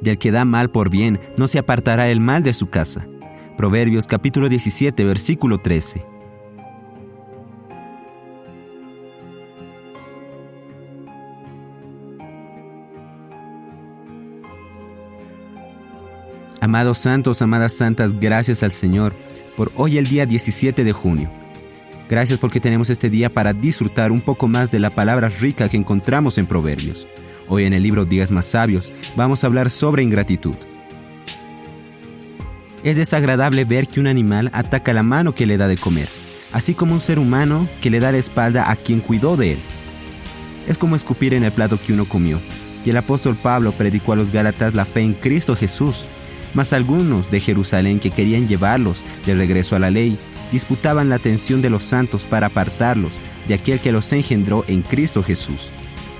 [0.00, 3.06] Del que da mal por bien, no se apartará el mal de su casa.
[3.56, 6.04] Proverbios capítulo 17, versículo 13.
[16.60, 19.14] Amados santos, amadas santas, gracias al Señor
[19.56, 21.30] por hoy el día 17 de junio.
[22.08, 25.76] Gracias porque tenemos este día para disfrutar un poco más de la palabra rica que
[25.76, 27.06] encontramos en Proverbios.
[27.48, 30.56] Hoy en el libro Días más sabios vamos a hablar sobre ingratitud.
[32.82, 36.08] Es desagradable ver que un animal ataca la mano que le da de comer,
[36.52, 39.58] así como un ser humano que le da la espalda a quien cuidó de él.
[40.68, 42.40] Es como escupir en el plato que uno comió,
[42.84, 46.04] y el apóstol Pablo predicó a los Gálatas la fe en Cristo Jesús.
[46.54, 50.18] Mas algunos de Jerusalén que querían llevarlos de regreso a la ley,
[50.52, 53.12] disputaban la atención de los santos para apartarlos
[53.46, 55.70] de aquel que los engendró en Cristo Jesús.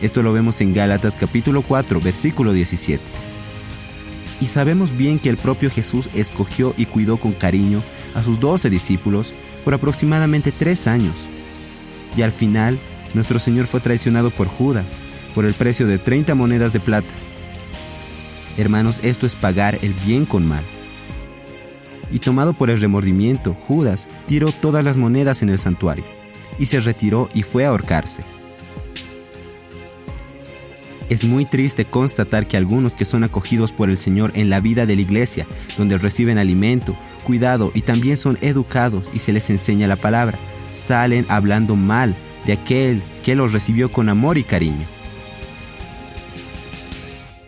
[0.03, 3.03] Esto lo vemos en Gálatas capítulo 4, versículo 17.
[4.43, 7.81] Y sabemos bien que el propio Jesús escogió y cuidó con cariño
[8.15, 9.33] a sus doce discípulos
[9.65, 11.15] por aproximadamente tres años.
[12.15, 12.79] Y al final,
[13.15, 14.87] nuestro Señor fue traicionado por Judas,
[15.35, 17.09] por el precio de 30 monedas de plata.
[18.59, 20.63] Hermanos, esto es pagar el bien con mal.
[22.13, 26.05] Y tomado por el remordimiento, Judas tiró todas las monedas en el santuario,
[26.59, 28.36] y se retiró y fue a ahorcarse.
[31.09, 34.87] Es muy triste constatar que algunos que son acogidos por el Señor en la vida
[34.87, 35.47] de la iglesia,
[35.79, 40.37] donde reciben alimento, cuidado y también son educados y se les enseña la palabra,
[40.73, 44.85] salen hablando mal de aquel que los recibió con amor y cariño.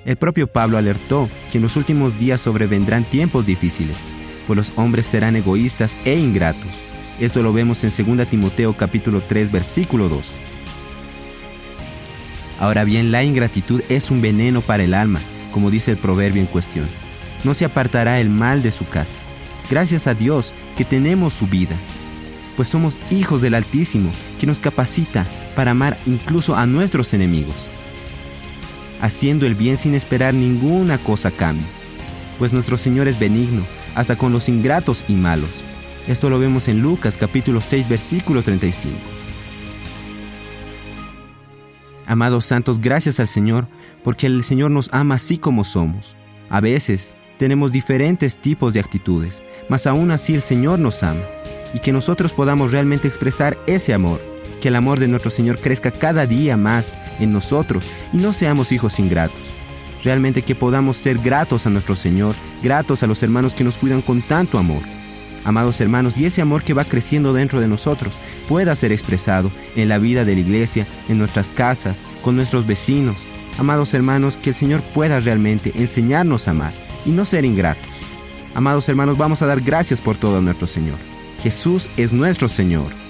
[0.04, 3.96] El propio Pablo alertó que en los últimos días sobrevendrán tiempos difíciles,
[4.46, 6.70] pues los hombres serán egoístas e ingratos.
[7.20, 10.26] Esto lo vemos en 2 Timoteo capítulo 3 versículo 2.
[12.58, 15.20] Ahora bien, la ingratitud es un veneno para el alma,
[15.52, 16.86] como dice el proverbio en cuestión.
[17.44, 19.18] No se apartará el mal de su casa.
[19.70, 21.76] Gracias a Dios que tenemos su vida,
[22.56, 24.10] pues somos hijos del Altísimo,
[24.40, 25.24] que nos capacita
[25.54, 27.54] para amar incluso a nuestros enemigos,
[29.00, 31.66] haciendo el bien sin esperar ninguna cosa a cambio,
[32.38, 33.62] pues nuestro Señor es benigno,
[33.94, 35.50] hasta con los ingratos y malos.
[36.08, 39.17] Esto lo vemos en Lucas capítulo 6 versículo 35.
[42.08, 43.66] Amados santos, gracias al Señor,
[44.02, 46.16] porque el Señor nos ama así como somos.
[46.48, 51.20] A veces tenemos diferentes tipos de actitudes, mas aún así el Señor nos ama,
[51.74, 54.22] y que nosotros podamos realmente expresar ese amor,
[54.62, 58.72] que el amor de nuestro Señor crezca cada día más en nosotros y no seamos
[58.72, 59.36] hijos ingratos.
[60.02, 64.00] Realmente que podamos ser gratos a nuestro Señor, gratos a los hermanos que nos cuidan
[64.00, 64.80] con tanto amor.
[65.48, 68.12] Amados hermanos, y ese amor que va creciendo dentro de nosotros
[68.50, 73.16] pueda ser expresado en la vida de la iglesia, en nuestras casas, con nuestros vecinos.
[73.58, 76.74] Amados hermanos, que el Señor pueda realmente enseñarnos a amar
[77.06, 77.82] y no ser ingratos.
[78.54, 80.98] Amados hermanos, vamos a dar gracias por todo a nuestro Señor.
[81.42, 83.07] Jesús es nuestro Señor.